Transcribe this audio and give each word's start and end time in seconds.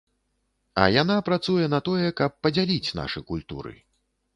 А 0.83 0.87
яна 1.01 1.17
працуе 1.29 1.69
на 1.75 1.83
тое, 1.91 2.07
каб 2.23 2.31
падзяліць 2.47 2.95
нашы 3.05 3.19
культуры. 3.33 3.81